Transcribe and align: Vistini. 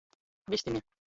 Vistini. 0.55 0.81